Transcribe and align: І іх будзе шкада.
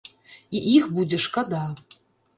І 0.59 0.61
іх 0.77 0.89
будзе 0.95 1.21
шкада. 1.27 1.63